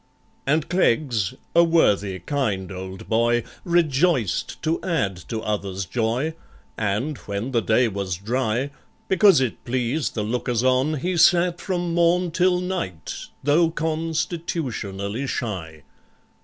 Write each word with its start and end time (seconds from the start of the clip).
And 0.47 0.67
CLEGGS—a 0.67 1.63
worthy 1.63 2.17
kind 2.17 2.71
old 2.71 3.07
boy— 3.07 3.43
Rejoiced 3.63 4.59
to 4.63 4.81
add 4.81 5.15
to 5.29 5.41
others' 5.43 5.85
joy, 5.85 6.33
And, 6.75 7.19
when 7.29 7.51
the 7.51 7.61
day 7.61 7.87
was 7.87 8.15
dry, 8.17 8.71
Because 9.07 9.39
it 9.39 9.63
pleased 9.63 10.15
the 10.15 10.23
lookers 10.23 10.63
on, 10.63 10.95
He 10.95 11.17
sat 11.17 11.61
from 11.61 11.93
morn 11.93 12.31
till 12.31 12.59
night—though 12.59 13.69
con 13.69 14.15
Stitutionally 14.15 15.27
shy. 15.27 15.83